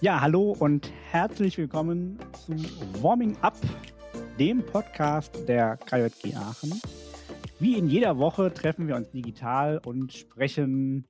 [0.00, 2.54] Ja, hallo und herzlich willkommen zu
[3.02, 3.56] Warming Up,
[4.38, 6.80] dem Podcast der KJG Aachen.
[7.58, 11.06] Wie in jeder Woche treffen wir uns digital und sprechen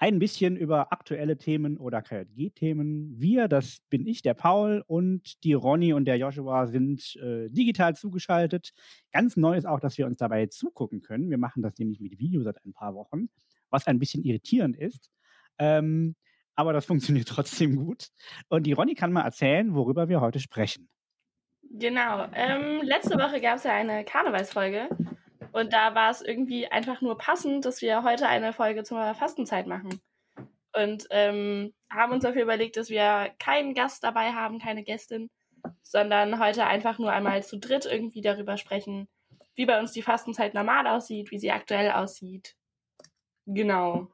[0.00, 3.20] ein bisschen über aktuelle Themen oder KJG-Themen.
[3.20, 7.94] Wir, das bin ich, der Paul und die Ronny und der Joshua sind äh, digital
[7.94, 8.72] zugeschaltet.
[9.12, 11.28] Ganz neu ist auch, dass wir uns dabei zugucken können.
[11.28, 13.28] Wir machen das nämlich mit Video seit ein paar Wochen,
[13.70, 15.10] was ein bisschen irritierend ist.
[15.58, 16.14] Ähm,
[16.54, 18.08] aber das funktioniert trotzdem gut.
[18.48, 20.88] Und die Ronny kann mal erzählen, worüber wir heute sprechen.
[21.72, 22.26] Genau.
[22.34, 24.88] Ähm, letzte Woche gab es ja eine Karnevalsfolge
[25.52, 29.66] und da war es irgendwie einfach nur passend, dass wir heute eine Folge zur Fastenzeit
[29.66, 30.00] machen.
[30.76, 35.30] Und ähm, haben uns dafür überlegt, dass wir keinen Gast dabei haben, keine Gästin,
[35.82, 39.08] sondern heute einfach nur einmal zu dritt irgendwie darüber sprechen,
[39.54, 42.54] wie bei uns die Fastenzeit normal aussieht, wie sie aktuell aussieht.
[43.52, 44.08] Genau.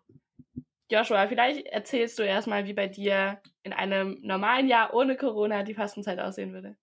[0.91, 5.75] Joshua, vielleicht erzählst du erstmal, wie bei dir in einem normalen Jahr ohne Corona die
[5.75, 6.77] Fastenzeit aussehen würde.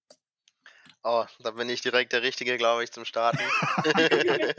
[1.03, 3.43] Oh, da bin ich direkt der Richtige, glaube ich, zum Starten.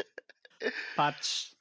[0.97, 1.53] Patsch.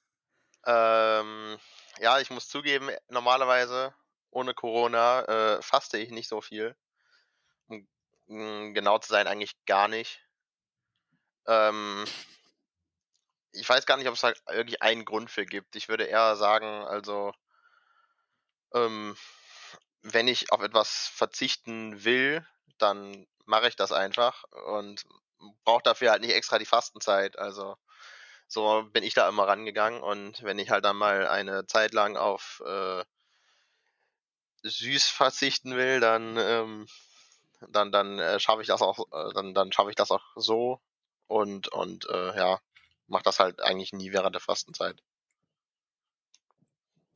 [0.66, 1.58] ähm,
[2.00, 3.94] ja, ich muss zugeben, normalerweise
[4.32, 6.76] ohne Corona äh, faste ich nicht so viel.
[7.68, 7.88] Um,
[8.28, 10.20] um genau zu sein, eigentlich gar nicht.
[11.48, 12.06] Ähm,
[13.54, 15.76] ich weiß gar nicht, ob es da irgendwie einen Grund für gibt.
[15.76, 17.34] Ich würde eher sagen, also,
[18.74, 19.16] ähm,
[20.02, 22.46] wenn ich auf etwas verzichten will,
[22.78, 25.04] dann mache ich das einfach und
[25.64, 27.38] brauche dafür halt nicht extra die Fastenzeit.
[27.38, 27.78] Also
[28.48, 32.18] so bin ich da immer rangegangen und wenn ich halt dann mal eine Zeit lang
[32.18, 33.04] auf äh,
[34.64, 36.88] süß verzichten will, dann ähm,
[37.70, 40.80] dann dann äh, schaffe ich das auch äh, dann dann schaffe ich das auch so
[41.28, 42.60] und und äh, ja
[43.08, 45.02] mache das halt eigentlich nie während der Fastenzeit.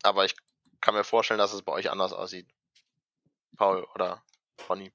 [0.03, 0.35] Aber ich
[0.81, 2.47] kann mir vorstellen, dass es bei euch anders aussieht.
[3.57, 4.23] Paul oder
[4.69, 4.91] Ronny.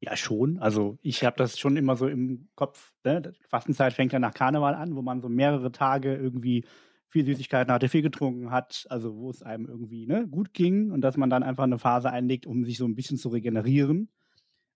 [0.00, 0.58] Ja, schon.
[0.58, 2.92] Also ich habe das schon immer so im Kopf.
[3.04, 3.32] Ne?
[3.48, 6.66] Fastenzeit fängt ja nach Karneval an, wo man so mehrere Tage irgendwie
[7.08, 11.00] viel Süßigkeiten hatte, viel getrunken hat, also wo es einem irgendwie ne, gut ging und
[11.00, 14.10] dass man dann einfach eine Phase einlegt, um sich so ein bisschen zu regenerieren.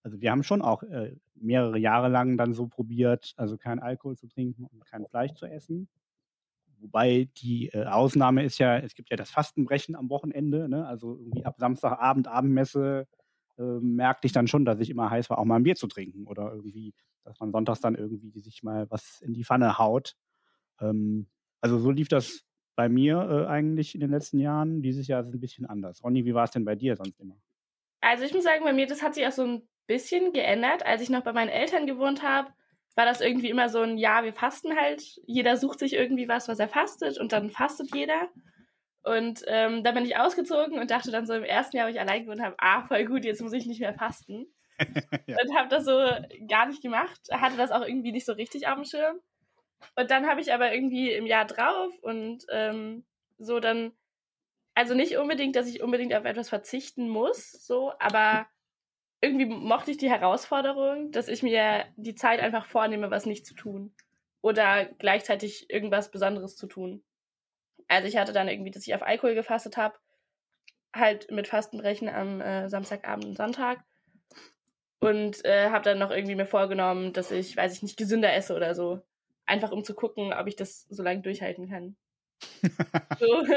[0.02, 4.16] Also wir haben schon auch äh, mehrere Jahre lang dann so probiert, also kein Alkohol
[4.16, 5.88] zu trinken und kein Fleisch zu essen.
[6.80, 10.86] Wobei die äh, Ausnahme ist ja, es gibt ja das Fastenbrechen am Wochenende, ne?
[10.86, 13.06] also irgendwie ab Samstagabend, Abendmesse,
[13.58, 15.88] äh, merkte ich dann schon, dass ich immer heiß war, auch mal ein Bier zu
[15.88, 16.94] trinken oder irgendwie,
[17.24, 20.14] dass man sonntags dann irgendwie sich mal was in die Pfanne haut.
[20.80, 21.26] Ähm,
[21.60, 22.44] also so lief das
[22.76, 24.82] bei mir äh, eigentlich in den letzten Jahren.
[24.82, 26.04] Dieses Jahr ist es ein bisschen anders.
[26.04, 27.36] Ronny, wie war es denn bei dir sonst immer?
[28.00, 30.86] Also ich muss sagen, bei mir, das hat sich auch so ein bisschen geändert.
[30.86, 32.52] Als ich noch bei meinen Eltern gewohnt habe,
[32.94, 35.02] war das irgendwie immer so ein, ja, wir fasten halt.
[35.26, 38.28] Jeder sucht sich irgendwie was, was er fastet und dann fastet jeder.
[39.02, 42.00] Und ähm, dann bin ich ausgezogen und dachte dann so im ersten Jahr, wo ich
[42.00, 44.46] allein gewohnt habe, ah, voll gut, jetzt muss ich nicht mehr fasten.
[45.26, 45.36] ja.
[45.42, 45.96] Und habe das so
[46.48, 49.20] gar nicht gemacht, hatte das auch irgendwie nicht so richtig auf dem Schirm.
[49.96, 53.04] Und dann habe ich aber irgendwie im Jahr drauf und ähm,
[53.38, 53.92] so dann,
[54.74, 58.46] also nicht unbedingt, dass ich unbedingt auf etwas verzichten muss, so, aber
[59.20, 63.54] irgendwie mochte ich die Herausforderung, dass ich mir die Zeit einfach vornehme, was nicht zu
[63.54, 63.92] tun.
[64.40, 67.02] Oder gleichzeitig irgendwas Besonderes zu tun.
[67.88, 69.98] Also ich hatte dann irgendwie, dass ich auf Alkohol gefastet habe,
[70.94, 73.84] halt mit Fastenbrechen am äh, Samstagabend und Sonntag.
[75.00, 78.54] Und äh, habe dann noch irgendwie mir vorgenommen, dass ich, weiß ich nicht, gesünder esse
[78.54, 79.00] oder so.
[79.46, 81.96] Einfach um zu gucken, ob ich das so lange durchhalten kann.
[83.18, 83.44] so.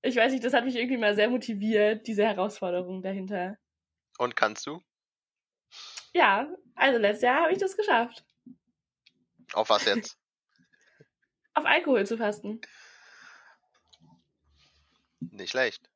[0.00, 3.58] Ich weiß nicht, das hat mich irgendwie mal sehr motiviert, diese Herausforderung dahinter.
[4.18, 4.82] Und kannst du?
[6.12, 8.24] Ja, also letztes Jahr habe ich das geschafft.
[9.52, 10.18] Auf was jetzt?
[11.54, 12.60] Auf Alkohol zu fasten.
[15.20, 15.88] Nicht schlecht.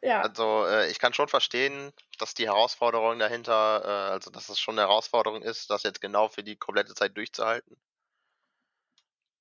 [0.00, 0.22] Ja.
[0.22, 4.78] Also äh, ich kann schon verstehen, dass die Herausforderung dahinter, äh, also dass es schon
[4.78, 7.76] eine Herausforderung ist, das jetzt genau für die komplette Zeit durchzuhalten.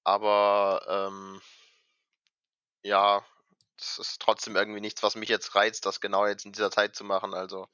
[0.03, 1.41] Aber ähm,
[2.81, 3.23] ja,
[3.79, 6.95] es ist trotzdem irgendwie nichts, was mich jetzt reizt, das genau jetzt in dieser Zeit
[6.95, 7.33] zu machen.
[7.33, 7.68] Also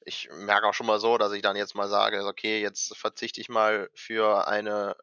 [0.00, 3.40] ich merke auch schon mal so, dass ich dann jetzt mal sage, okay, jetzt verzichte
[3.40, 4.96] ich mal für eine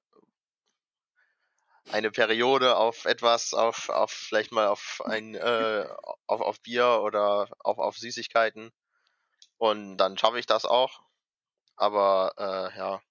[1.89, 5.87] eine Periode auf etwas, auf, auf vielleicht mal auf ein äh,
[6.27, 8.71] auf, auf Bier oder auf, auf Süßigkeiten.
[9.57, 11.01] Und dann schaffe ich das auch.
[11.75, 13.01] Aber äh, ja,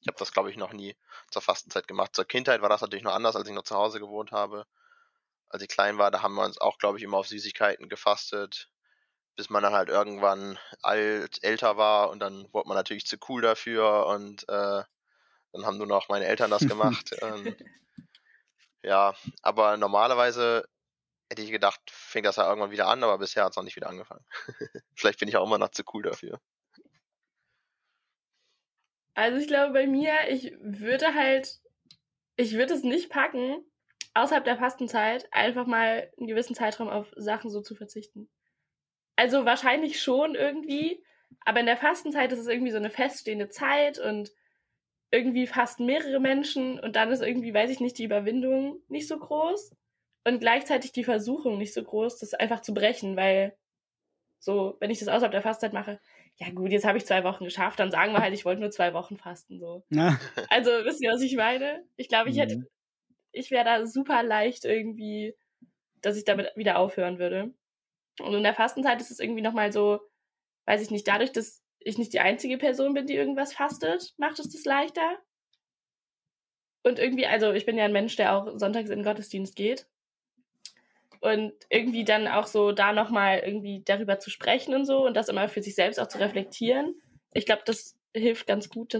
[0.00, 0.96] ich habe das, glaube ich, noch nie
[1.30, 2.14] zur Fastenzeit gemacht.
[2.14, 4.66] Zur Kindheit war das natürlich noch anders, als ich noch zu Hause gewohnt habe.
[5.48, 8.68] Als ich klein war, da haben wir uns auch, glaube ich, immer auf Süßigkeiten gefastet,
[9.36, 13.42] bis man dann halt irgendwann alt, älter war und dann wurde man natürlich zu cool
[13.42, 14.82] dafür und äh,
[15.52, 17.12] dann haben nur noch meine Eltern das gemacht.
[17.22, 17.56] und
[18.82, 20.64] Ja, aber normalerweise
[21.28, 23.76] hätte ich gedacht, fängt das ja irgendwann wieder an, aber bisher hat es noch nicht
[23.76, 24.24] wieder angefangen.
[24.94, 26.40] Vielleicht bin ich auch immer noch zu cool dafür.
[29.14, 31.60] Also ich glaube bei mir, ich würde halt,
[32.36, 33.64] ich würde es nicht packen,
[34.16, 38.28] außerhalb der Fastenzeit einfach mal einen gewissen Zeitraum auf Sachen so zu verzichten.
[39.16, 41.02] Also wahrscheinlich schon irgendwie,
[41.44, 44.30] aber in der Fastenzeit ist es irgendwie so eine feststehende Zeit und
[45.10, 49.18] irgendwie fasten mehrere Menschen und dann ist irgendwie, weiß ich nicht, die Überwindung nicht so
[49.18, 49.74] groß
[50.24, 53.56] und gleichzeitig die Versuchung nicht so groß, das einfach zu brechen, weil
[54.38, 56.00] so, wenn ich das außerhalb der Fastzeit mache,
[56.36, 58.70] ja gut, jetzt habe ich zwei Wochen geschafft, dann sagen wir halt, ich wollte nur
[58.70, 59.84] zwei Wochen fasten, so.
[59.90, 60.18] Ja.
[60.50, 61.84] Also, wisst ihr, was ich meine?
[61.96, 62.66] Ich glaube, ich hätte, mhm.
[63.36, 65.34] Ich wäre da super leicht irgendwie,
[66.00, 67.52] dass ich damit wieder aufhören würde.
[68.20, 70.00] Und in der Fastenzeit ist es irgendwie nochmal so,
[70.64, 74.38] weiß ich nicht, dadurch, dass ich nicht die einzige Person bin, die irgendwas fastet, macht
[74.38, 75.18] es das leichter.
[76.82, 79.86] Und irgendwie, also ich bin ja ein Mensch, der auch sonntags in den Gottesdienst geht.
[81.20, 85.28] Und irgendwie dann auch so da nochmal irgendwie darüber zu sprechen und so und das
[85.28, 86.94] immer für sich selbst auch zu reflektieren.
[87.32, 88.94] Ich glaube, das hilft ganz gut,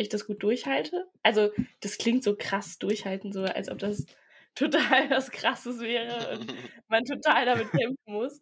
[0.00, 1.06] dass ich das gut durchhalte.
[1.22, 1.50] Also,
[1.80, 4.06] das klingt so krass durchhalten, so als ob das
[4.54, 6.54] total was Krasses wäre und
[6.88, 8.40] man total damit kämpfen muss.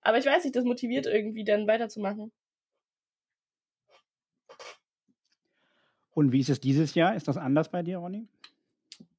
[0.00, 2.32] Aber ich weiß nicht, das motiviert irgendwie dann weiterzumachen.
[6.12, 7.14] Und wie ist es dieses Jahr?
[7.14, 8.26] Ist das anders bei dir, Ronny?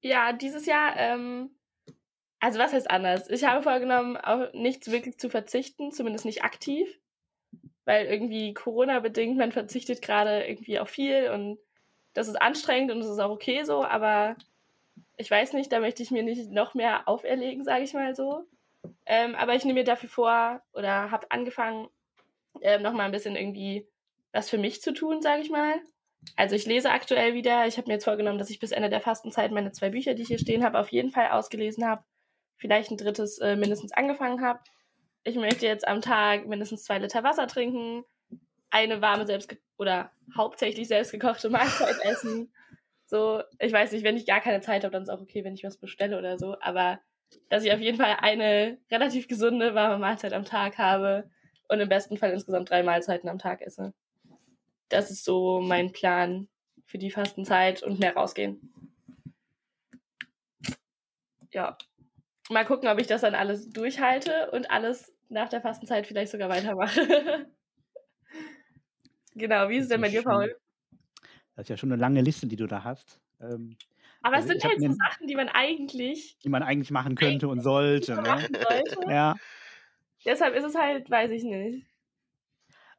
[0.02, 1.52] Ja, dieses Jahr, ähm,
[2.40, 3.30] also was heißt anders?
[3.30, 6.88] Ich habe vorgenommen, auf nichts wirklich zu verzichten, zumindest nicht aktiv,
[7.84, 11.60] weil irgendwie Corona-bedingt, man verzichtet gerade irgendwie auf viel und
[12.16, 14.36] das ist anstrengend und das ist auch okay so, aber
[15.18, 18.46] ich weiß nicht, da möchte ich mir nicht noch mehr auferlegen, sage ich mal so.
[19.06, 21.88] Ähm, aber ich nehme mir dafür vor oder habe angefangen,
[22.62, 23.88] ähm, nochmal ein bisschen irgendwie
[24.32, 25.76] was für mich zu tun, sage ich mal.
[26.36, 27.68] Also ich lese aktuell wieder.
[27.68, 30.24] Ich habe mir jetzt vorgenommen, dass ich bis Ende der Fastenzeit meine zwei Bücher, die
[30.24, 32.04] ich hier stehen habe, auf jeden Fall ausgelesen habe.
[32.58, 34.60] Vielleicht ein drittes äh, mindestens angefangen habe.
[35.24, 38.04] Ich möchte jetzt am Tag mindestens zwei Liter Wasser trinken,
[38.76, 42.52] eine warme selbst oder hauptsächlich selbstgekochte Mahlzeit essen.
[43.06, 45.54] So, ich weiß nicht, wenn ich gar keine Zeit habe, dann ist auch okay, wenn
[45.54, 46.58] ich was bestelle oder so.
[46.60, 47.00] Aber
[47.50, 51.30] dass ich auf jeden Fall eine relativ gesunde warme Mahlzeit am Tag habe
[51.70, 53.94] und im besten Fall insgesamt drei Mahlzeiten am Tag esse
[54.90, 56.48] das ist so mein Plan
[56.86, 58.72] für die Fastenzeit und mehr rausgehen.
[61.52, 61.78] Ja.
[62.50, 66.50] Mal gucken, ob ich das dann alles durchhalte und alles nach der Fastenzeit vielleicht sogar
[66.50, 67.48] weitermache.
[69.36, 70.56] genau, wie ist es denn bei dir, Paul?
[71.56, 73.22] Das ist ja schon eine lange Liste, die du da hast.
[73.40, 73.78] Ähm,
[74.22, 76.38] Aber also es sind halt so Sachen, die man eigentlich.
[76.44, 78.16] Die man eigentlich machen könnte und sollte.
[78.16, 78.48] Ne?
[78.52, 79.12] sollte.
[79.12, 79.36] Ja.
[80.26, 81.86] Deshalb ist es halt, weiß ich nicht.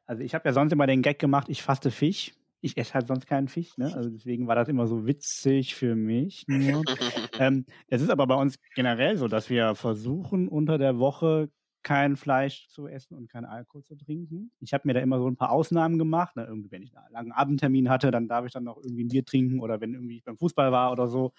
[0.05, 2.33] Also ich habe ja sonst immer den Gag gemacht, ich faste Fisch.
[2.61, 3.93] Ich esse halt sonst keinen Fisch, ne?
[3.93, 6.45] Also deswegen war das immer so witzig für mich.
[6.47, 6.83] Nur.
[7.39, 11.51] ähm, es ist aber bei uns generell so, dass wir versuchen, unter der Woche
[11.87, 14.51] kein Fleisch zu essen und kein Alkohol zu trinken.
[14.59, 16.35] Ich habe mir da immer so ein paar Ausnahmen gemacht.
[16.35, 16.43] Ne?
[16.43, 19.23] Irgendwie, wenn ich einen langen Abendtermin hatte, dann darf ich dann noch irgendwie ein Bier
[19.23, 21.31] trinken oder wenn irgendwie ich beim Fußball war oder so.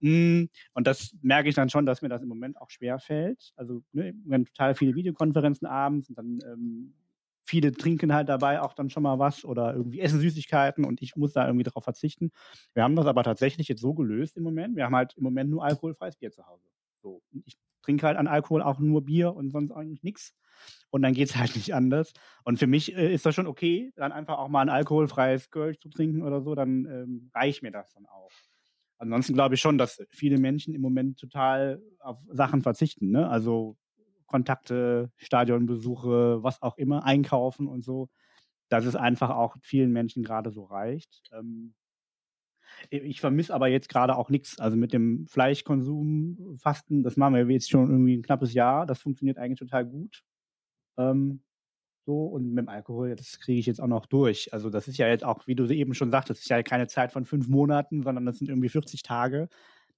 [0.00, 0.44] Mm,
[0.74, 3.54] und das merke ich dann schon, dass mir das im Moment auch schwer fällt.
[3.56, 4.12] Also ne,
[4.44, 6.92] total viele Videokonferenzen abends und dann ähm,
[7.46, 11.16] viele trinken halt dabei auch dann schon mal was oder irgendwie essen Süßigkeiten und ich
[11.16, 12.32] muss da irgendwie darauf verzichten.
[12.74, 14.76] Wir haben das aber tatsächlich jetzt so gelöst im Moment.
[14.76, 16.68] Wir haben halt im Moment nur alkoholfreies Bier zu Hause.
[17.00, 17.22] So.
[17.46, 20.34] Ich trinke halt an Alkohol auch nur Bier und sonst eigentlich nichts.
[20.90, 22.12] Und dann geht es halt nicht anders.
[22.44, 25.78] Und für mich äh, ist das schon okay, dann einfach auch mal ein alkoholfreies Kölsch
[25.78, 28.30] zu trinken oder so, dann ähm, reicht mir das dann auch.
[28.98, 33.10] Ansonsten glaube ich schon, dass viele Menschen im Moment total auf Sachen verzichten.
[33.10, 33.28] Ne?
[33.28, 33.76] Also
[34.26, 38.08] Kontakte, Stadionbesuche, was auch immer, einkaufen und so,
[38.68, 41.22] dass es einfach auch vielen Menschen gerade so reicht.
[41.32, 41.74] Ähm,
[42.90, 44.58] ich vermisse aber jetzt gerade auch nichts.
[44.58, 48.86] Also mit dem Fleischkonsum, Fasten, das machen wir jetzt schon irgendwie ein knappes Jahr.
[48.86, 50.22] Das funktioniert eigentlich total gut.
[50.98, 51.42] Ähm,
[52.06, 54.52] so, und mit dem Alkohol, das kriege ich jetzt auch noch durch.
[54.52, 57.10] Also das ist ja jetzt auch, wie du eben schon sagtest, ist ja keine Zeit
[57.12, 59.48] von fünf Monaten, sondern das sind irgendwie 40 Tage.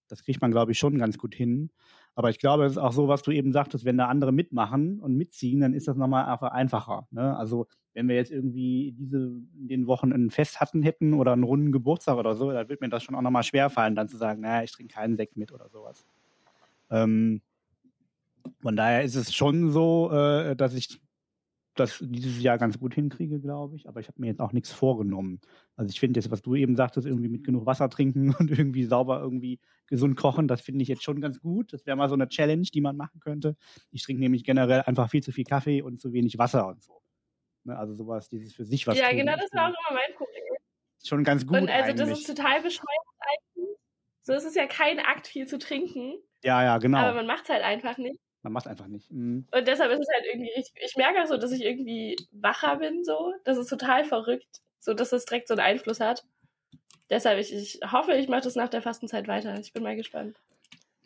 [0.08, 1.70] Das kriegt man, glaube ich, schon ganz gut hin.
[2.18, 4.98] Aber ich glaube, es ist auch so, was du eben sagtest, wenn da andere mitmachen
[4.98, 7.06] und mitziehen, dann ist das nochmal einfach einfacher.
[7.12, 7.36] Ne?
[7.36, 11.44] Also wenn wir jetzt irgendwie diese in den Wochen ein Fest hatten hätten oder einen
[11.44, 14.40] runden Geburtstag oder so, dann wird mir das schon auch nochmal schwerfallen, dann zu sagen,
[14.40, 16.04] naja, ich trinke keinen Sekt mit oder sowas.
[16.90, 17.40] Ähm,
[18.62, 21.00] von daher ist es schon so, äh, dass ich
[21.78, 23.88] das dieses Jahr ganz gut hinkriege, glaube ich.
[23.88, 25.40] Aber ich habe mir jetzt auch nichts vorgenommen.
[25.76, 28.84] Also ich finde jetzt, was du eben sagtest, irgendwie mit genug Wasser trinken und irgendwie
[28.84, 31.72] sauber irgendwie gesund kochen, das finde ich jetzt schon ganz gut.
[31.72, 33.56] Das wäre mal so eine Challenge, die man machen könnte.
[33.90, 37.00] Ich trinke nämlich generell einfach viel zu viel Kaffee und zu wenig Wasser und so.
[37.64, 38.98] Ne, also sowas, dieses für sich was.
[38.98, 40.42] Ja, tun, genau, das war auch immer mein Problem.
[41.04, 41.58] Schon ganz gut.
[41.58, 42.08] Und also eigentlich.
[42.08, 42.86] das ist total bescheuert
[43.20, 43.76] eigentlich.
[44.22, 46.14] So ist es ja kein Akt, viel zu trinken.
[46.42, 46.98] Ja, ja, genau.
[46.98, 48.18] Aber man macht es halt einfach nicht.
[48.48, 49.10] Man macht einfach nicht.
[49.12, 49.46] Mhm.
[49.50, 50.82] Und deshalb ist es halt irgendwie richtig.
[50.82, 53.34] Ich merke so, dass ich irgendwie wacher bin, so.
[53.44, 54.62] Das ist total verrückt.
[54.80, 56.24] So, dass das direkt so einen Einfluss hat.
[57.10, 59.58] Deshalb, ich, ich hoffe, ich mache das nach der Fastenzeit weiter.
[59.60, 60.40] Ich bin mal gespannt.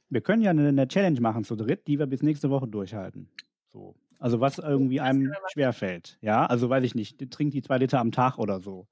[0.09, 3.29] Wir können ja eine, eine Challenge machen zu dritt, die wir bis nächste Woche durchhalten.
[3.73, 3.97] So.
[4.21, 6.19] Also was irgendwie einem schwerfällt.
[6.21, 8.87] Ja, also weiß ich nicht, trinkt die zwei Liter am Tag oder so.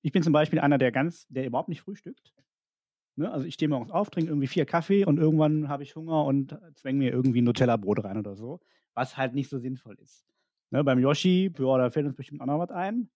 [0.00, 2.32] Ich bin zum Beispiel einer, der ganz, der überhaupt nicht frühstückt.
[3.16, 3.30] Ne?
[3.30, 6.58] Also ich stehe morgens auf, trinke irgendwie vier Kaffee und irgendwann habe ich Hunger und
[6.74, 8.60] zwänge mir irgendwie Nutella-Brot rein oder so,
[8.94, 10.24] was halt nicht so sinnvoll ist.
[10.70, 10.82] Ne?
[10.84, 13.10] Beim Yoshi, boah, da fällt uns bestimmt auch noch was ein.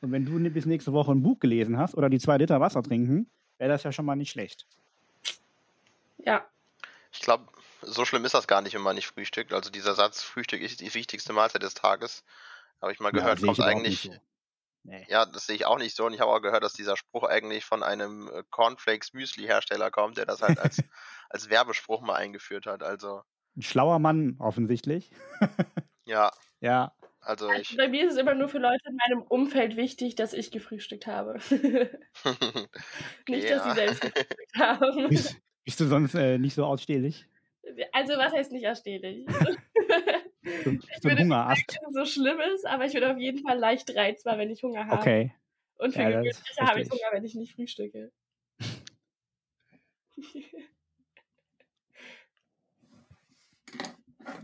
[0.00, 2.82] Und wenn du bis nächste Woche ein Buch gelesen hast oder die zwei Liter Wasser
[2.82, 4.66] trinken, wäre das ja schon mal nicht schlecht.
[6.18, 6.46] Ja.
[7.12, 7.46] Ich glaube,
[7.82, 9.52] so schlimm ist das gar nicht, wenn man nicht frühstückt.
[9.52, 12.24] Also dieser Satz, Frühstück ist die wichtigste Mahlzeit des Tages,
[12.80, 14.02] habe ich mal gehört, ja, kommt eigentlich.
[14.02, 14.12] So.
[14.88, 15.04] Nee.
[15.08, 16.06] Ja, das sehe ich auch nicht so.
[16.06, 19.90] Und ich habe auch gehört, dass dieser Spruch eigentlich von einem äh, Cornflakes Müsli Hersteller
[19.90, 20.82] kommt, der das halt als,
[21.28, 22.82] als Werbespruch mal eingeführt hat.
[22.82, 23.22] Also.
[23.54, 25.10] Ein schlauer Mann, offensichtlich.
[26.06, 26.30] ja.
[26.60, 26.94] Ja.
[27.20, 30.14] Also, also ich, bei mir ist es immer nur für Leute in meinem Umfeld wichtig,
[30.14, 31.34] dass ich gefrühstückt habe.
[33.28, 35.08] nicht, dass sie selbst gefrühstückt haben.
[35.10, 37.26] Bist, bist du sonst äh, nicht so ausstehlich?
[37.92, 39.26] Also, was heißt nicht ausstehlich?
[40.64, 41.78] So, ich so ein Hungerast.
[41.90, 45.00] so schlimm ist, aber ich bin auf jeden Fall leicht reizbar, wenn ich Hunger habe.
[45.00, 45.34] Okay.
[45.76, 46.90] Und für Ja, gewöhnlich das habe ich.
[46.90, 48.10] Hunger, wenn ich nicht frühstücke.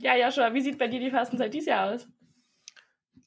[0.00, 2.06] ja, Joshua, wie sieht bei dir die Fastenzeit dieses Jahr aus?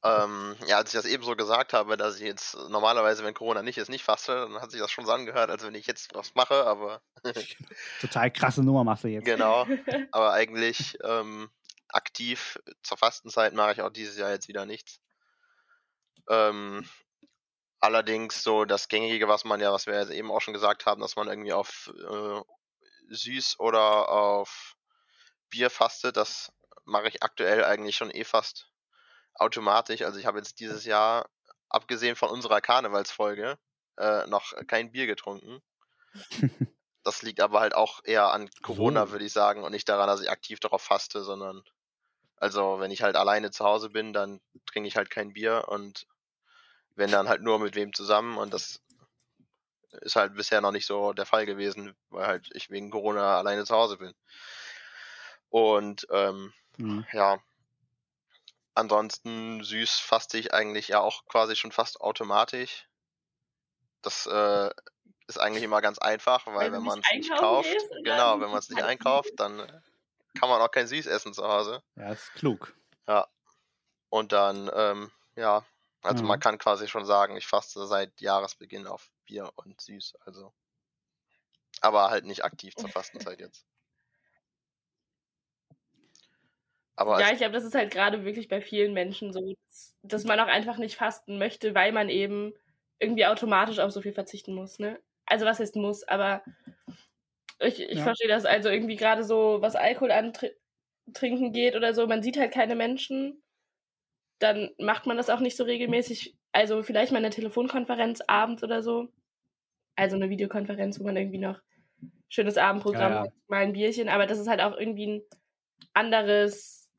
[0.04, 3.62] ähm, ja, als ich das eben so gesagt habe, dass ich jetzt normalerweise, wenn Corona
[3.64, 6.14] nicht ist, nicht faste, dann hat sich das schon so angehört, als wenn ich jetzt
[6.14, 7.02] was mache, aber
[8.02, 9.26] Total krasse Nummer machst du jetzt.
[9.26, 9.66] genau.
[10.12, 11.50] Aber eigentlich ähm,
[11.90, 15.02] aktiv zur Fastenzeit mache ich auch dieses Jahr jetzt wieder nichts.
[16.30, 16.88] Ähm,
[17.80, 21.02] allerdings so das Gängige, was man ja, was wir jetzt eben auch schon gesagt haben,
[21.02, 22.42] dass man irgendwie auf äh,
[23.10, 24.76] süß oder auf
[25.50, 26.52] Bier fastet, das
[26.86, 28.70] mache ich aktuell eigentlich schon eh fast
[29.34, 30.02] automatisch.
[30.02, 31.30] Also ich habe jetzt dieses Jahr,
[31.70, 33.58] abgesehen von unserer Karnevalsfolge,
[33.98, 35.62] äh, noch kein Bier getrunken.
[37.04, 39.14] Das liegt aber halt auch eher an Corona, So.
[39.14, 41.64] würde ich sagen, und nicht daran, dass ich aktiv darauf faste, sondern
[42.38, 46.08] also wenn ich halt alleine zu Hause bin, dann trinke ich halt kein Bier und
[46.96, 48.82] wenn dann halt nur mit wem zusammen und das
[50.02, 53.66] ist halt bisher noch nicht so der Fall gewesen, weil halt ich wegen Corona alleine
[53.66, 54.14] zu Hause bin.
[55.50, 57.06] Und ähm, Hm.
[57.12, 57.40] ja,
[58.76, 62.88] ansonsten süß faste ich eigentlich ja auch quasi schon fast automatisch.
[64.04, 64.70] Das äh,
[65.28, 68.50] ist eigentlich immer ganz einfach, weil wenn nicht man es nicht kauft, und genau, wenn
[68.50, 69.84] man es nicht einkauft, dann
[70.36, 71.84] kann man auch kein Süß essen zu Hause.
[71.96, 72.74] Ja, ist klug.
[74.10, 75.66] Und dann, ähm, ja,
[76.04, 76.28] also Mhm.
[76.28, 80.54] man kann quasi schon sagen, ich faste seit Jahresbeginn auf Bier und Süß, also.
[81.82, 83.66] Aber halt nicht aktiv zur Fastenzeit jetzt.
[86.96, 90.24] Aber Ja, ich glaube, das ist halt gerade wirklich bei vielen Menschen so, dass, dass
[90.24, 92.54] man auch einfach nicht fasten möchte, weil man eben
[93.00, 95.00] irgendwie automatisch auf so viel verzichten muss, ne?
[95.26, 96.42] Also was heißt muss, aber
[97.60, 98.04] ich, ich Ja.
[98.04, 102.52] verstehe das also irgendwie gerade so, was Alkohol antrinken geht oder so, man sieht halt
[102.54, 103.42] keine Menschen,
[104.40, 106.36] dann macht man das auch nicht so regelmäßig.
[106.52, 109.10] Also vielleicht mal eine Telefonkonferenz abends oder so.
[109.96, 111.60] Also eine Videokonferenz, wo man irgendwie noch
[112.30, 113.24] schönes Abendprogramm Ja, ja.
[113.26, 115.22] hat, mal ein Bierchen, aber das ist halt auch irgendwie ein
[115.94, 116.90] anderes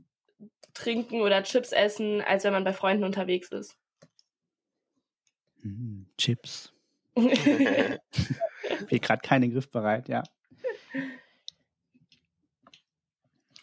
[0.74, 3.76] Trinken oder Chips essen, als wenn man bei Freunden unterwegs ist.
[5.62, 6.72] Hm, Chips.
[7.16, 7.98] Bin
[9.00, 10.22] gerade keine griffbereit, ja.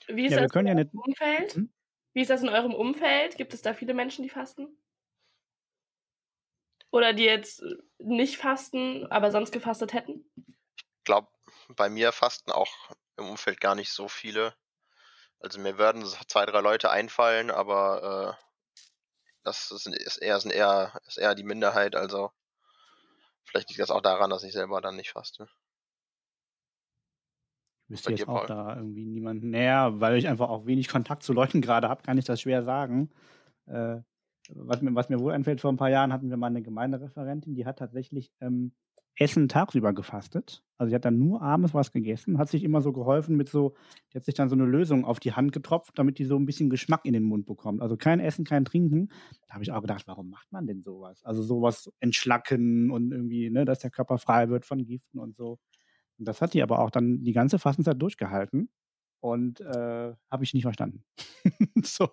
[0.08, 0.92] Wie ist Ja, wir das können ja in nicht.
[0.94, 1.54] eurem Umfeld?
[1.56, 1.70] Hm?
[2.14, 3.38] Wie ist das in eurem Umfeld?
[3.38, 4.78] Gibt es da viele Menschen, die fasten?
[6.92, 7.64] Oder die jetzt
[8.00, 10.26] nicht fasten, aber sonst gefastet hätten?
[11.06, 11.30] glaube,
[11.70, 12.74] bei mir fasten auch
[13.18, 14.56] im Umfeld gar nicht so viele.
[15.40, 18.46] Also mir würden zwei, drei Leute einfallen, aber äh,
[19.44, 21.96] das ist, ist, eher, sind eher, ist eher die Minderheit.
[21.96, 22.32] Also
[23.46, 25.50] vielleicht liegt das auch daran, dass ich selber dann nicht faste.
[27.88, 28.48] Wüsste jetzt auch Paul?
[28.48, 29.52] da irgendwie niemanden.
[29.52, 32.64] Naja, weil ich einfach auch wenig Kontakt zu Leuten gerade habe, kann ich das schwer
[32.64, 33.10] sagen.
[33.68, 33.98] Äh,
[34.50, 37.56] was, mir, was mir wohl einfällt, vor ein paar Jahren hatten wir mal eine Gemeindereferentin,
[37.56, 38.72] die hat tatsächlich ähm,
[39.18, 40.62] Essen tagsüber gefastet.
[40.78, 43.76] Also sie hat dann nur abends was gegessen, hat sich immer so geholfen mit so,
[44.12, 46.46] die hat sich dann so eine Lösung auf die Hand getropft, damit die so ein
[46.46, 47.82] bisschen Geschmack in den Mund bekommt.
[47.82, 49.10] Also kein Essen, kein Trinken.
[49.48, 51.24] Da habe ich auch gedacht, warum macht man denn sowas?
[51.24, 55.60] Also sowas entschlacken und irgendwie, ne, dass der Körper frei wird von Giften und so.
[56.18, 58.70] Und das hat die aber auch dann die ganze Fastenzeit durchgehalten.
[59.22, 61.04] Und äh, habe ich nicht verstanden.
[61.84, 62.10] so.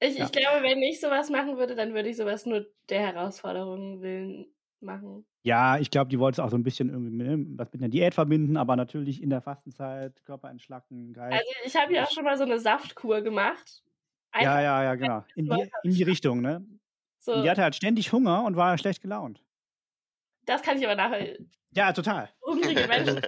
[0.00, 0.24] Ich, Ja.
[0.26, 4.46] ich glaube, wenn ich sowas machen würde, dann würde ich sowas nur der Herausforderung willen
[4.80, 5.26] machen.
[5.42, 7.88] Ja, ich glaube, die wollte es auch so ein bisschen irgendwie mit, was mit einer
[7.88, 11.32] Diät verbinden, aber natürlich in der Fastenzeit, Körper entschlacken, Geist.
[11.32, 13.82] Also ich habe ja auch schon mal so eine Saftkur gemacht.
[14.34, 15.24] ja, Einfach ja, ja, genau.
[15.34, 16.64] In die, in die Richtung, ne?
[17.18, 19.44] so, die hatte halt ständig Hunger und war schlecht gelaunt.
[20.44, 21.38] das kann ich aber nachher.
[21.78, 22.28] Ja, total.
[22.44, 23.20] Hungrige Menschen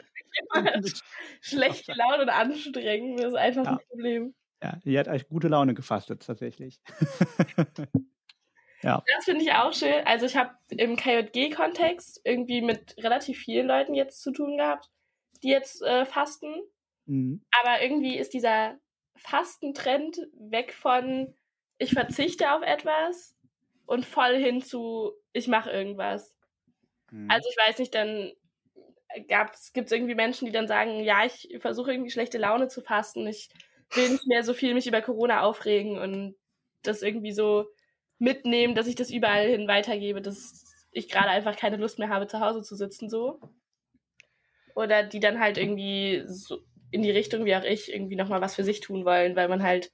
[0.82, 1.02] sind
[1.40, 3.20] schlecht gelaunt und anstrengend.
[3.20, 3.70] Das ist einfach Ja.
[3.72, 4.34] ein Problem.
[4.62, 6.80] Ja, die hat echt gute Laune gefastet, tatsächlich.
[8.82, 10.06] Das finde ich auch schön.
[10.06, 14.88] Also ich habe im KJG-Kontext irgendwie mit relativ vielen Leuten jetzt zu tun gehabt,
[15.42, 16.54] die jetzt äh, fasten.
[17.04, 17.44] Mhm.
[17.60, 18.78] Aber irgendwie ist dieser
[19.16, 21.34] Fastentrend weg von
[21.76, 23.36] ich verzichte auf etwas
[23.84, 26.34] und voll hin zu ich mache irgendwas.
[27.10, 27.30] Mhm.
[27.30, 28.32] Also ich weiß nicht, dann
[29.26, 33.26] gibt es irgendwie Menschen, die dann sagen, ja, ich versuche irgendwie schlechte Laune zu fasten.
[33.26, 33.50] Ich
[33.94, 36.36] will nicht mehr so viel mich über Corona aufregen und
[36.82, 37.66] das irgendwie so
[38.18, 42.26] mitnehmen, dass ich das überall hin weitergebe, dass ich gerade einfach keine Lust mehr habe,
[42.26, 43.40] zu Hause zu sitzen so.
[44.74, 46.58] Oder die dann halt irgendwie so
[46.90, 49.62] in die Richtung, wie auch ich, irgendwie nochmal was für sich tun wollen, weil man
[49.62, 49.92] halt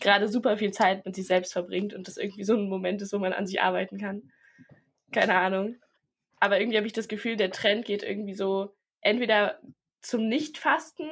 [0.00, 3.12] gerade super viel Zeit mit sich selbst verbringt und das irgendwie so ein Moment ist,
[3.12, 4.30] wo man an sich arbeiten kann.
[5.12, 5.76] Keine Ahnung.
[6.46, 9.58] Aber irgendwie habe ich das Gefühl, der Trend geht irgendwie so entweder
[10.00, 11.08] zum Nicht-Fasten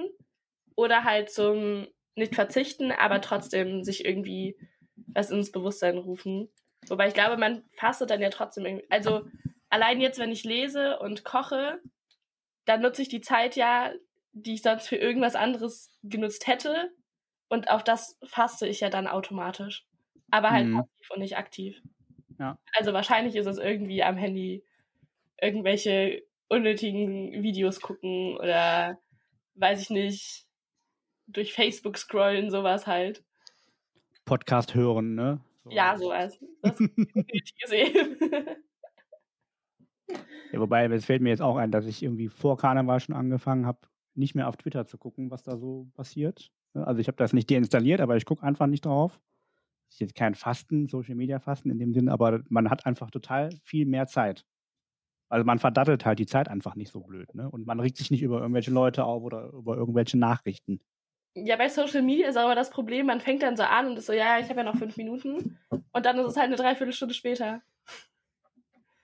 [0.76, 4.56] oder halt zum Nicht-Verzichten, aber trotzdem sich irgendwie
[5.08, 6.50] was ins Bewusstsein rufen.
[6.86, 8.86] Wobei ich glaube, man fastet dann ja trotzdem irgendwie.
[8.90, 9.26] Also
[9.70, 11.80] allein jetzt, wenn ich lese und koche,
[12.64, 13.92] dann nutze ich die Zeit ja,
[14.34, 16.92] die ich sonst für irgendwas anderes genutzt hätte.
[17.48, 19.84] Und auf das faste ich ja dann automatisch.
[20.30, 20.76] Aber halt Mhm.
[20.76, 21.82] passiv und nicht aktiv.
[22.38, 22.56] Ja.
[22.72, 24.64] Also wahrscheinlich ist es irgendwie am Handy
[25.40, 28.98] irgendwelche unnötigen Videos gucken oder
[29.56, 30.46] weiß ich nicht,
[31.26, 33.24] durch Facebook scrollen, sowas halt.
[34.24, 35.40] Podcast hören, ne?
[35.64, 35.70] So.
[35.70, 36.38] Ja, sowas.
[36.62, 38.16] Das unnötig gesehen.
[40.52, 43.66] Ja, wobei, es fällt mir jetzt auch ein, dass ich irgendwie vor Karneval schon angefangen
[43.66, 43.80] habe,
[44.14, 46.52] nicht mehr auf Twitter zu gucken, was da so passiert.
[46.74, 49.20] Ne, Also ich habe das nicht deinstalliert, aber ich gucke einfach nicht drauf.
[49.90, 53.50] Ist jetzt kein Fasten, Social Media Fasten in dem Sinn, aber man hat einfach total
[53.64, 54.44] viel mehr Zeit.
[55.28, 57.50] Also man verdattelt halt die Zeit einfach nicht so blöd, ne?
[57.50, 60.80] Und man regt sich nicht über irgendwelche Leute auf oder über irgendwelche Nachrichten.
[61.34, 64.06] ja, bei Social Media ist aber das Problem, man fängt dann so an und ist
[64.06, 65.58] so, ja, ich habe ja noch fünf Minuten.
[65.70, 67.62] Und dann ist es halt eine Dreiviertelstunde später.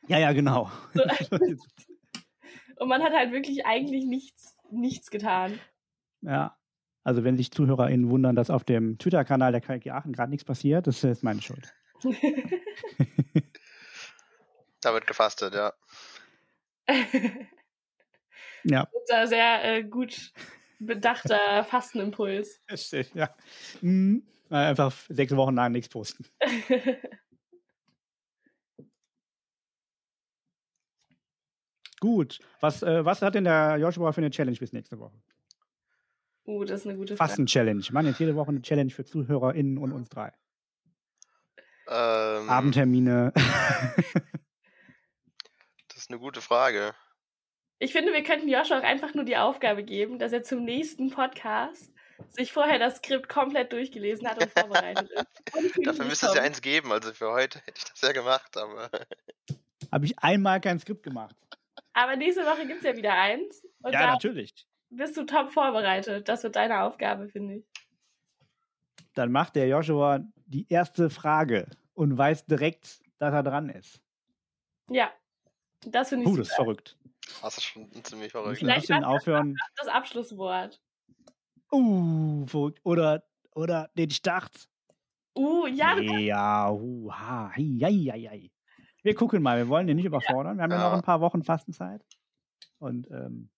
[0.09, 0.70] Ja, ja, genau.
[0.94, 1.02] So.
[2.76, 5.59] Und man hat halt wirklich eigentlich nichts, nichts getan.
[6.22, 6.56] ja.
[7.02, 10.87] Also wenn sich ZuhörerInnen wundern, dass auf dem Twitter-Kanal der KG Aachen gerade nichts passiert,
[10.87, 11.72] das ist meine Schuld.
[14.80, 15.74] Da wird gefastet, ja.
[18.64, 18.88] Ja.
[18.92, 20.33] Unser sehr äh, gut
[20.79, 22.61] bedachter Fastenimpuls.
[22.70, 23.35] Richtig, ja.
[23.81, 24.22] Mhm.
[24.48, 26.24] Einfach sechs Wochen lang nichts posten.
[32.00, 32.40] Gut.
[32.61, 35.20] Was, äh, was hat denn der Joshua für eine Challenge bis nächste Woche?
[36.46, 37.29] uh, das ist eine gute Frage.
[37.29, 37.85] Fasten-Challenge.
[37.92, 40.33] Machen jetzt jede Woche eine Challenge für ZuhörerInnen und uns drei.
[41.88, 43.33] Ähm, Abendtermine.
[46.11, 46.92] Ist eine gute Frage.
[47.79, 51.11] Ich finde, wir könnten Joshua auch einfach nur die Aufgabe geben, dass er zum nächsten
[51.11, 51.92] Podcast
[52.31, 55.27] sich vorher das Skript komplett durchgelesen hat und vorbereitet ist.
[55.77, 56.90] Und Dafür müsste es ja eins geben.
[56.90, 58.90] Also für heute hätte ich das ja gemacht, aber
[59.92, 61.37] Habe ich einmal kein Skript gemacht.
[61.92, 63.64] Aber nächste Woche gibt es ja wieder eins.
[63.81, 64.66] Und ja, da natürlich.
[64.88, 66.29] bist du top vorbereitet.
[66.29, 67.64] Das wird deine Aufgabe, finde ich.
[69.14, 74.01] Dann macht der Joshua die erste Frage und weiß direkt, dass er dran ist.
[74.88, 75.12] Ja,
[75.87, 76.64] das finde ich Uh, das ist super.
[76.64, 76.97] verrückt.
[77.43, 78.59] das ist schon ziemlich verrückt.
[78.59, 79.57] Vielleicht macht aufhören.
[79.77, 80.81] das Abschlusswort.
[81.73, 82.81] Uh, verrückt.
[82.85, 83.23] Oder,
[83.55, 84.51] oder den Start.
[85.37, 88.53] Uh, ja, ja, uh, ha, hi, hi, hi, hi.
[89.03, 90.57] Wir gucken mal, wir wollen den nicht überfordern.
[90.57, 90.88] Wir haben ja, Ja.
[90.90, 92.05] noch ein paar Wochen Fastenzeit.
[92.79, 93.51] Und ähm,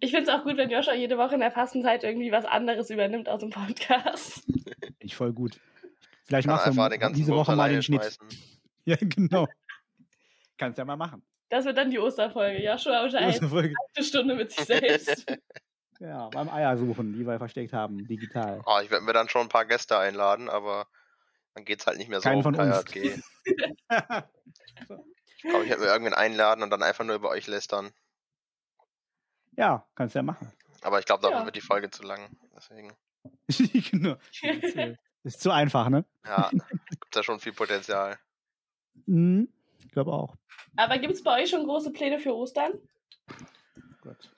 [0.00, 2.90] ich finde es auch gut, wenn Joshua jede Woche in der Fastenzeit irgendwie was anderes
[2.90, 4.46] übernimmt aus dem Podcast.
[4.98, 5.58] ich voll gut.
[6.24, 8.02] Vielleicht machst du diese Woche mal den Schnitt.
[8.02, 8.28] schmeißen.
[8.88, 9.48] Ja, genau.
[10.58, 11.22] Kannst ja mal machen.
[11.48, 12.62] Das wird dann die Osterfolge.
[12.62, 13.74] Joshua Folge.
[13.94, 15.26] eine Stunde mit sich selbst.
[15.98, 18.60] Ja, beim Eier suchen, die wir versteckt haben, digital.
[18.66, 20.86] Oh, ich werde mir dann schon ein paar Gäste einladen, aber
[21.54, 22.84] dann geht's halt nicht mehr so Keinen auf von uns.
[25.38, 27.92] Ich glaube, ich werde mir irgendwen einladen und dann einfach nur über euch lästern.
[29.52, 30.52] ja, kannst ja machen.
[30.82, 31.44] Aber ich glaube, dafür Ja.
[31.46, 32.36] wird die Folge zu lang.
[32.54, 32.92] Deswegen.
[33.90, 34.16] genau.
[34.42, 34.76] Ist,
[35.22, 36.04] ist zu einfach, ne?
[36.26, 36.50] Ja,
[36.90, 38.18] gibt da schon viel Potenzial.
[39.06, 39.48] Mhm.
[39.96, 40.36] Glaube auch.
[40.76, 42.74] Aber gibt es bei euch schon große Pläne für Ostern?
[44.02, 44.30] Gott.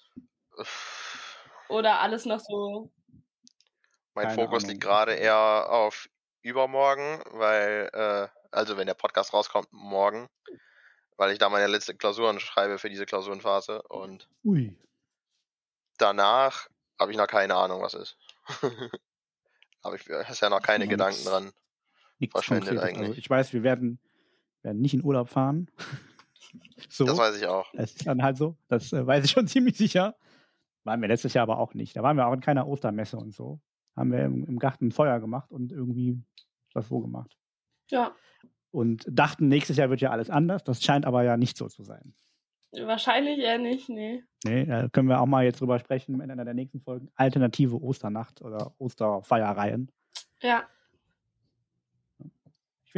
[0.56, 1.44] Uff.
[1.68, 2.92] Oder alles noch so?
[4.14, 4.70] Mein Keine Fokus Ahnung.
[4.70, 6.08] liegt gerade eher auf
[6.42, 10.28] übermorgen, weil, äh, also wenn der Podcast rauskommt, morgen,
[11.16, 13.82] weil ich da meine letzte Klausuren schreibe für diese Klausurenphase.
[13.82, 14.78] Und Ui.
[15.98, 16.68] danach
[17.00, 18.16] habe ich noch keine Ahnung, was ist.
[19.82, 21.52] habe ich hast ja noch keine Gedanken dran.
[22.20, 22.78] Nichts Verschwendet.
[22.78, 23.18] Also eigentlich.
[23.18, 23.98] ich weiß, wir werden,
[24.62, 25.70] werden nicht in Urlaub fahren.
[26.88, 27.04] so.
[27.04, 27.70] Das weiß ich auch.
[27.72, 28.56] Das ist dann halt so.
[28.68, 30.16] Das äh, weiß ich schon ziemlich sicher.
[30.84, 31.96] Waren wir letztes Jahr aber auch nicht.
[31.96, 33.60] Da waren wir auch in keiner Ostermesse und so.
[33.96, 36.22] Haben wir im, im Garten ein Feuer gemacht und irgendwie
[36.72, 37.36] das so gemacht.
[37.90, 38.14] Ja,
[38.70, 40.62] Und dachten, nächstes Jahr wird ja alles anders.
[40.64, 42.14] Das scheint aber ja nicht so zu sein.
[42.72, 44.22] wahrscheinlich eher nicht, nee.
[44.44, 47.10] Nee, da können wir auch mal jetzt drüber sprechen in einer der nächsten Folgen.
[47.16, 49.90] Alternative Osternacht oder Osterfeierreihen.
[50.42, 50.68] Ja,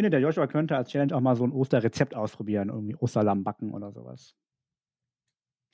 [0.00, 2.70] finde, der Joshua könnte als Challenge auch mal so ein Osterrezept ausprobieren.
[2.70, 4.34] Irgendwie Osterlamm backen oder sowas.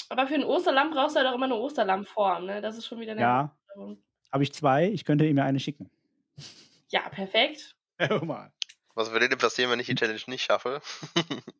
[0.09, 2.61] aber für ein Osterlamm brauchst du halt auch immer eine Osterlammform, ne?
[2.61, 3.57] Das ist schon wieder eine Ja,
[4.33, 4.91] habe ich zwei.
[4.91, 5.91] Ich könnte ihm ja eine schicken.
[6.89, 7.77] Ja, perfekt.
[7.99, 8.53] Hör mal.
[8.97, 10.81] Was würde denn passieren, wenn ich die Challenge nicht schaffe?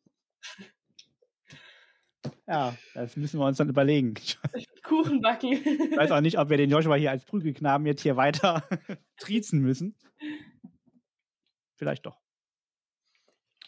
[2.45, 4.13] Ja, das müssen wir uns dann überlegen.
[4.83, 5.51] Kuchen backen.
[5.51, 8.67] Ich weiß auch nicht, ob wir den Joshua hier als Prügelknaben jetzt hier weiter
[9.17, 9.95] triezen müssen.
[11.75, 12.17] Vielleicht doch.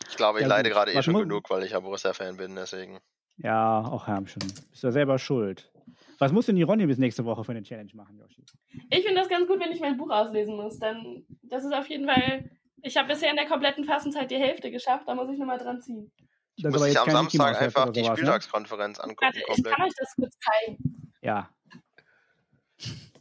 [0.09, 2.99] Ich glaube, ich Ja, leide gerade eh schon genug, weil ich ja Borussia-Fan bin, deswegen.
[3.37, 4.41] Ja, auch Herm schon.
[4.71, 5.71] Bist ja selber schuld.
[6.17, 8.43] Was muss denn die Ronny bis nächste Woche für eine Challenge machen, Joshi?
[8.89, 10.77] Ich finde das ganz gut, wenn ich mein Buch auslesen muss.
[10.79, 12.49] Dann, das ist auf jeden Fall.
[12.81, 15.81] Ich habe bisher in der kompletten Fastenzeit die Hälfte geschafft, da muss ich nochmal dran
[15.81, 16.11] ziehen.
[16.57, 18.17] Das ist Muss ich am Samstag einfach die sowas, ne?
[18.17, 19.75] Spieltagskonferenz angucken Warte, ich komplett.
[19.75, 21.11] kann euch das kurz zeigen.
[21.21, 21.49] Ja.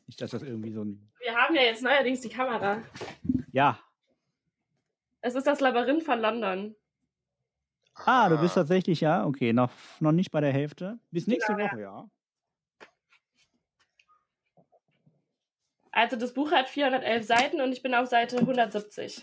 [0.06, 1.08] Nicht, dass das irgendwie so ein.
[1.20, 2.82] Wir haben ja jetzt neuerdings die Kamera.
[3.52, 3.78] Ja.
[5.20, 6.76] Es ist das Labyrinth von London.
[8.04, 9.26] Ah, du bist tatsächlich, ja.
[9.26, 10.98] Okay, noch, noch nicht bei der Hälfte.
[11.10, 11.66] Bis nächste Genau.
[11.66, 12.08] Woche, ja.
[15.90, 19.22] Also das Buch hat 411 Seiten und ich bin auf Seite 170.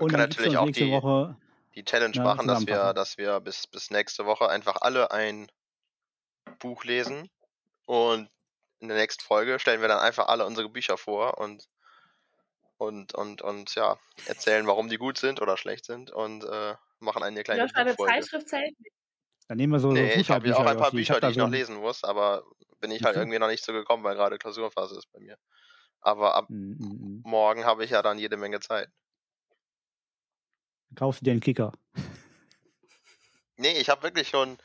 [0.00, 1.36] Und kann natürlich auch nächste die- Woche.
[1.76, 5.46] die Challenge Ja, machen, dass wir, dass wir bis, bis nächste Woche einfach alle ein
[6.58, 7.30] Buch lesen
[7.86, 8.28] und
[8.80, 11.68] in der nächsten Folge stellen wir dann einfach alle unsere Bücher vor und
[12.80, 17.22] und und und ja erzählen, warum die gut sind oder schlecht sind und äh, machen
[17.22, 17.94] eine kleine war eine.
[17.94, 18.74] Zeitschrift zählt.
[19.48, 19.92] Dann nehmen wir so.
[19.92, 20.90] Nee, so ich habe ja auch ein paar.
[20.90, 22.42] Bücher, die ich noch lesen muss, aber
[22.80, 23.20] bin ich halt du?
[23.20, 25.36] irgendwie noch nicht so gekommen, weil gerade Klausurphase ist bei mir.
[26.00, 27.22] Aber ab Mm, mm, mm.
[27.24, 28.88] morgen habe ich ja dann jede Menge Zeit.
[30.88, 31.72] Dann Kaufst du dir einen Kicker.
[33.58, 34.56] Nee, ich habe wirklich schon,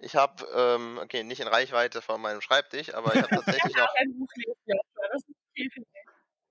[0.00, 3.86] ich habe, ähm, okay, nicht in Reichweite von meinem Schreibtisch, aber ich habe tatsächlich noch,
[3.88, 5.08] Auch ein Buch lesen, Joshua.
[5.12, 5.88] Das ist okay für dich.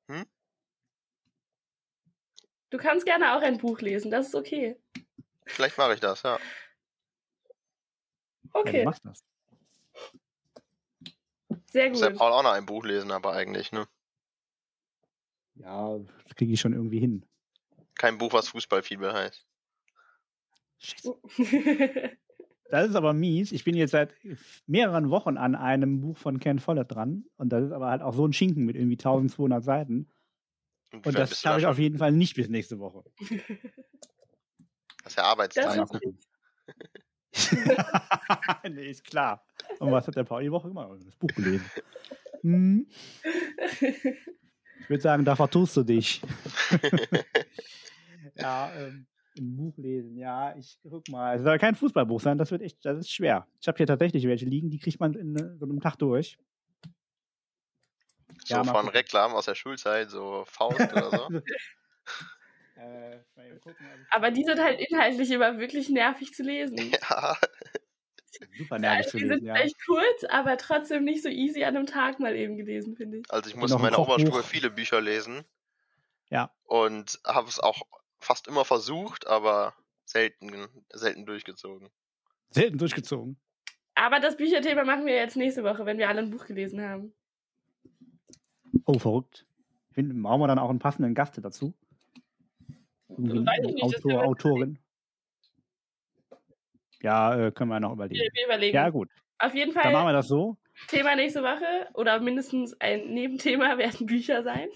[0.07, 0.25] Hm?
[2.69, 4.77] Du kannst gerne auch ein Buch lesen, das ist okay.
[5.45, 6.37] vielleicht mache ich das, ja.
[6.37, 6.39] Ja,
[8.53, 9.23] Okay, du machst das.
[11.71, 12.19] sehr Muss der gut.
[12.19, 13.87] Paul auch noch ein Buch lesen, aber eigentlich, ne?
[15.55, 17.25] Ja, das kriege ich schon irgendwie hin.
[17.95, 19.45] Kein Buch, was Fußballfieber heißt.
[20.79, 21.15] Scheiße.
[22.71, 23.51] Das ist aber mies.
[23.51, 24.13] Ich bin jetzt seit
[24.67, 27.25] mehreren Wochen an einem Buch von Ken Follett dran.
[27.35, 30.07] Und das ist aber halt auch so ein Schinken mit irgendwie 1200 Seiten.
[30.91, 33.03] Und, das schaffe ich auf jeden Fall nicht bis nächste Woche.
[35.03, 35.87] Das ist ja Arbeitszeit.
[38.69, 39.45] nee, ist klar.
[39.79, 40.89] Und was hat der Paul die Woche gemacht?
[41.05, 41.69] Das Buch gelesen.
[42.41, 42.87] Hm.
[43.81, 46.21] Ich würde sagen, da vertust du dich.
[48.35, 49.05] ja, ähm,
[49.37, 50.17] ein Buch lesen.
[50.17, 51.37] Ja, ich guck mal.
[51.37, 53.47] Es soll kein Fußballbuch sein, das wird echt, das ist schwer.
[53.61, 56.37] Ich habe hier tatsächlich welche liegen, die kriegt man in so einem Tag durch.
[58.49, 58.87] So Ja, von.
[58.89, 61.29] Reklam aus der Schulzeit, so Faust oder so.
[62.75, 63.19] Äh,
[64.11, 66.77] Aber die sind halt inhaltlich immer wirklich nervig zu lesen.
[66.77, 67.35] ja,
[68.57, 69.55] super nervig zu die lesen, sind ja.
[69.57, 73.25] echt kurz, aber trotzdem nicht so easy an einem Tag mal eben gelesen, finde ich.
[73.29, 75.43] also ich musste noch in ein meiner Oberstufe viele Bücher lesen
[76.29, 76.55] Ja.
[76.63, 77.81] und habe es auch
[78.17, 81.89] fast immer versucht, aber selten, selten durchgezogen.
[82.49, 83.37] Selten durchgezogen.
[83.95, 87.13] Aber das Bücherthema machen wir jetzt nächste Woche, wenn wir alle ein Buch gelesen haben.
[88.85, 89.45] Oh, verrückt.
[89.89, 91.73] Ich finde, brauchen wir dann auch einen passenden Gast dazu?
[93.17, 94.79] Nicht, Autor, Autorin.
[97.01, 98.21] Ja, äh, können wir noch überlegen.
[98.33, 98.75] wir überlegen.
[98.75, 99.09] Ja, gut.
[99.39, 100.57] Auf jeden Dann machen Fall wir das so.
[100.87, 104.69] Thema nächste Woche oder mindestens ein Nebenthema werden Bücher sein.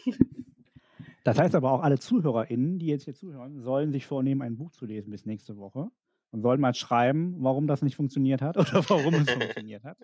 [1.23, 4.71] Das heißt aber auch, alle ZuhörerInnen, die jetzt hier zuhören, sollen sich vornehmen, ein Buch
[4.71, 5.89] zu lesen bis nächste Woche
[6.31, 9.97] und sollen mal schreiben, warum das nicht funktioniert hat oder warum es funktioniert hat.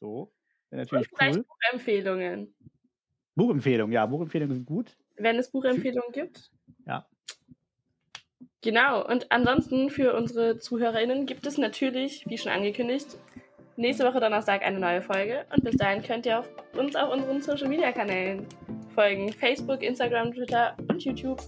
[0.00, 0.32] So.
[0.70, 1.44] Wäre Und natürlich vielleicht cool.
[1.44, 2.54] Buchempfehlungen.
[3.34, 4.96] Buchempfehlungen, ja, Buchempfehlungen sind gut.
[5.16, 6.50] Wenn es Buchempfehlungen gibt.
[6.86, 7.06] Ja.
[8.62, 9.06] Genau.
[9.06, 13.18] Und ansonsten für unsere ZuhörerInnen gibt es natürlich, wie schon angekündigt,
[13.76, 15.44] nächste Woche Donnerstag eine neue Folge.
[15.54, 18.46] Und bis dahin könnt ihr auf uns auf unseren Social Media Kanälen
[18.94, 21.40] folgen: Facebook, Instagram, Twitter und YouTube.